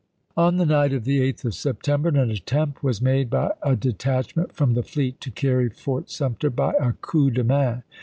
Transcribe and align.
On 0.35 0.57
the 0.57 0.65
night 0.65 0.93
of 0.93 1.03
the 1.03 1.19
8th 1.31 1.45
of 1.45 1.53
September 1.53 2.09
an 2.09 2.31
attempt 2.31 2.81
was 2.83 3.03
made 3.03 3.29
by 3.29 3.51
a 3.61 3.75
detachment 3.75 4.51
from 4.51 4.73
the 4.73 4.81
fleet 4.81 5.21
to 5.21 5.29
carry 5.29 5.69
Fort 5.69 6.09
Sumter 6.09 6.49
by 6.49 6.73
a 6.79 6.93
coup 6.93 7.29
de 7.29 7.43
main. 7.43 7.83